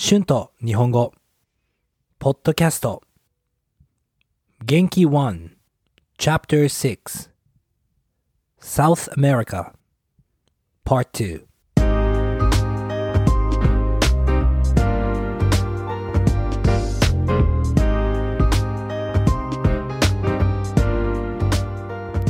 [0.00, 1.12] 春と日本語、
[2.20, 3.02] ポッドキャスト、
[4.64, 5.50] 元気1、
[6.16, 7.30] Chapter 6、
[8.60, 9.72] South America、
[10.84, 11.42] Part 2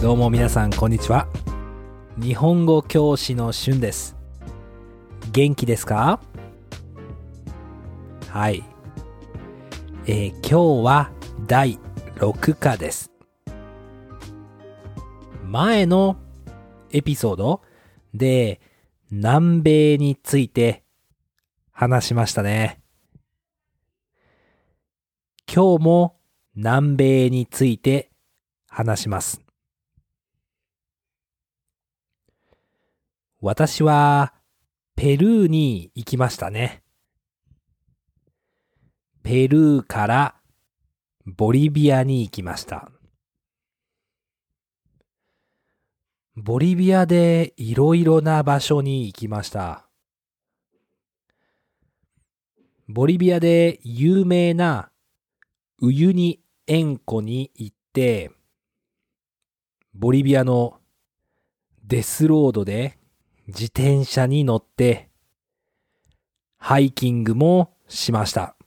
[0.00, 1.28] どうも皆さんこんにちは。
[2.16, 4.16] 日本語教師の春です。
[5.30, 6.18] 元気ですか？
[8.38, 8.62] はい。
[10.06, 11.10] えー今日は
[11.48, 11.76] 第
[12.20, 13.10] 6課です。
[15.44, 16.16] 前の
[16.92, 17.62] エピソード
[18.14, 18.60] で
[19.10, 20.84] 南米について
[21.72, 22.80] 話しましたね。
[25.52, 26.20] 今日も
[26.54, 28.12] 南米について
[28.68, 29.42] 話します。
[33.40, 34.32] 私は
[34.94, 36.84] ペルーに行きましたね。
[39.22, 40.34] ペルーから
[41.26, 42.90] ボリビアに行きました。
[46.36, 49.88] ボリビアでいろいろな場所に行きました。
[52.88, 54.90] ボリビアで有名な
[55.82, 58.30] ウユニ塩湖に行って、
[59.94, 60.78] ボリビアの
[61.84, 62.98] デスロードで
[63.48, 65.10] 自転車に乗って、
[66.56, 68.57] ハイキングもしました。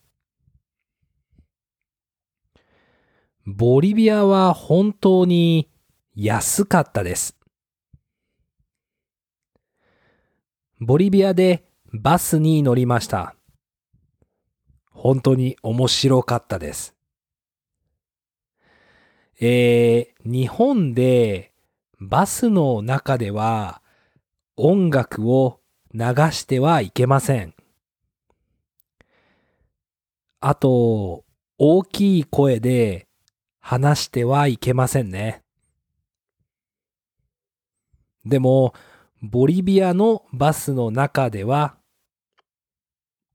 [3.47, 5.70] ボリビアは本当に
[6.16, 7.36] 安かったです。
[10.80, 13.36] ボリビアでバスに乗りました。
[14.92, 16.95] 本当に面白かったです。
[19.39, 21.52] えー、日本で
[22.00, 23.81] バスの中では
[24.56, 25.59] 音楽を
[25.94, 26.00] 流
[26.31, 27.56] してはいけません。
[30.39, 31.25] あと、
[31.58, 33.08] 大きい声で
[33.62, 35.44] 話してはいけませんね。
[38.25, 38.74] でも、
[39.22, 41.78] ボリビアのバスの中では、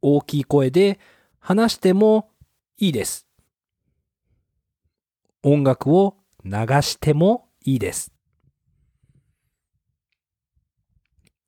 [0.03, 1.01] 大きい声で
[1.39, 2.31] 話しても
[2.77, 3.27] いいです。
[5.43, 6.53] 音楽を流
[6.83, 8.12] してもいいです。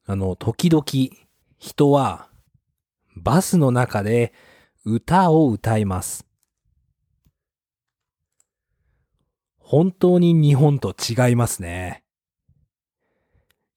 [0.07, 0.85] あの、時々
[1.59, 2.29] 人は
[3.17, 4.33] バスの中で
[4.85, 6.28] 歌を歌います。
[9.71, 12.03] 本当に日本と違いますね。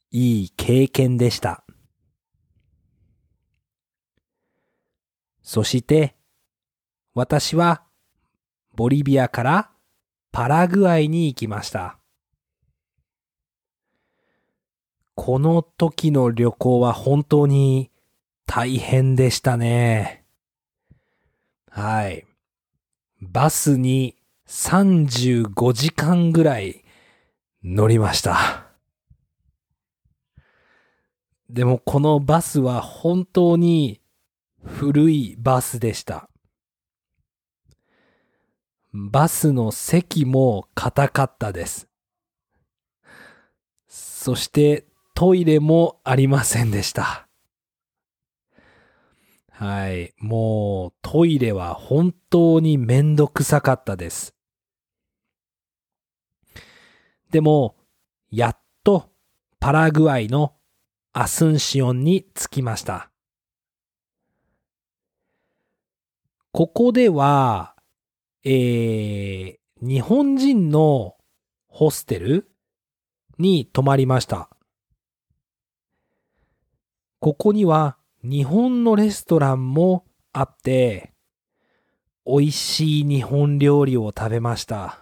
[0.09, 1.65] いい経験でした。
[5.43, 6.15] そして、
[7.13, 7.83] 私は
[8.73, 9.71] ボリビアから
[10.31, 11.99] パラグアイに行きました。
[15.15, 17.91] この時の旅行は本当に
[18.45, 20.23] 大変でしたね。
[21.69, 22.25] はい。
[23.19, 24.20] バスに
[24.51, 26.83] 35時間ぐらい
[27.63, 28.65] 乗りました。
[31.49, 34.01] でもこのバスは本当に
[34.61, 36.29] 古いバスでした。
[38.93, 41.87] バスの席も硬かったです。
[43.87, 44.85] そして
[45.15, 47.25] トイレもありませんでした。
[49.49, 50.13] はい。
[50.17, 54.35] もうトイレは本当にめんどくさかったです。
[57.31, 57.77] でも、
[58.29, 59.09] やっと
[59.59, 60.53] パラグアイの
[61.13, 63.09] アスンシオンに着きました。
[66.51, 67.75] ここでは、
[68.43, 71.15] えー、日本人の
[71.67, 72.51] ホステル
[73.37, 74.49] に泊まりました。
[77.19, 81.13] ここには日本のレストランもあって、
[82.25, 85.00] 美味しい日本料理を食べました。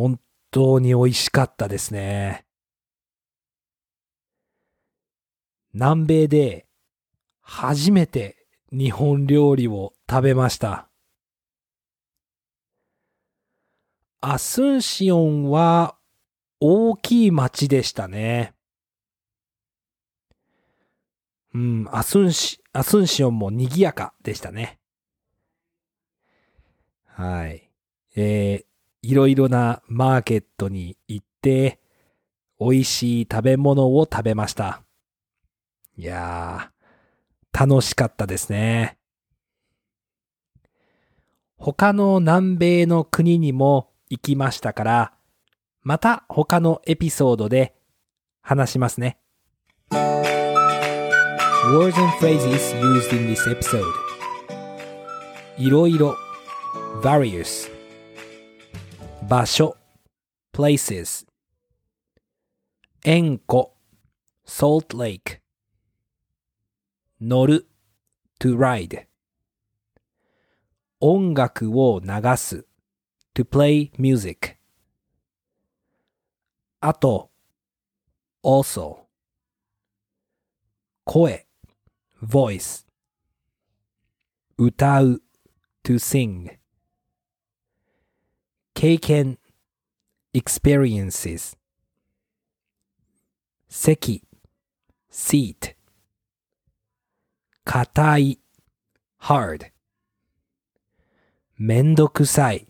[0.00, 0.20] 本
[0.50, 2.44] 当に美味しかったですね。
[5.74, 6.66] 南米で
[7.40, 10.88] 初めて日本料理を食べました。
[14.20, 15.96] アスンシオンは
[16.60, 18.54] 大きい町でしたね。
[21.54, 24.78] うん、アスンシ、アスンシオンも賑やかでしたね。
[27.06, 27.70] はい。
[28.16, 28.67] えー、
[29.02, 31.80] いろいろなマーケットに行って、
[32.60, 34.82] 美味しい食べ物を食べました。
[35.96, 38.98] いやー、楽しかったですね。
[41.56, 45.12] 他の南米の国にも行きましたから、
[45.82, 47.74] また他のエピソードで
[48.42, 49.18] 話しますね。
[51.70, 53.84] Words and phrases used in this episode
[55.58, 56.16] いろいろ
[57.02, 57.68] various
[59.28, 59.76] 場所
[60.54, 61.26] places
[63.04, 63.76] 円湖
[64.46, 65.40] salt lake
[67.20, 67.68] 乗る
[68.40, 69.06] to ride
[71.00, 72.08] 音楽を流
[72.38, 72.66] す
[73.34, 74.56] to play music
[76.80, 77.30] あと
[78.42, 79.00] also
[81.04, 81.46] 声
[82.22, 82.86] voice
[84.56, 85.22] 歌う
[85.84, 86.57] to sing
[88.77, 89.39] 経験
[90.33, 91.57] experiences
[93.69, 94.23] 席
[95.11, 95.75] seat
[97.63, 98.39] 硬い
[99.19, 99.71] hard
[101.57, 102.67] めんどくさい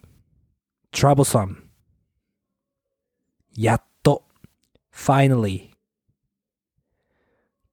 [0.92, 1.56] troublesome
[3.56, 4.26] やっと
[4.94, 5.72] finally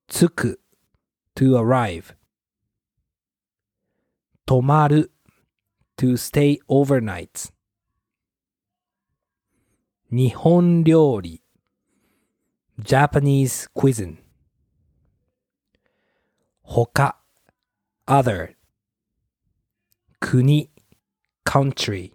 [0.06, 0.60] 着く
[1.34, 2.14] to arrive
[4.46, 5.12] 泊まる
[5.96, 7.52] to stay overnight
[10.08, 11.42] 日本料理
[12.82, 14.16] Japanese cuisine
[16.64, 17.14] 他
[18.06, 18.56] other
[20.20, 20.68] 国
[21.44, 22.12] country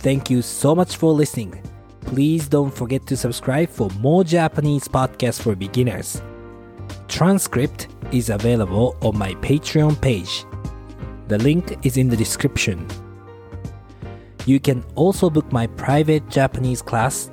[0.00, 1.60] Thank you so much for listening.
[2.02, 6.22] Please don't forget to subscribe for more Japanese podcasts for beginners.
[7.08, 10.46] Transcript is available on my Patreon page.
[11.26, 12.86] The link is in the description.
[14.45, 17.31] You can also book my private Japanese class,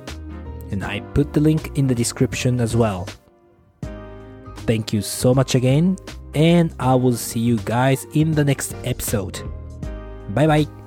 [0.71, 3.07] and I put the link in the description as well.
[4.65, 5.97] Thank you so much again,
[6.33, 9.41] and I will see you guys in the next episode.
[10.33, 10.80] Bye bye.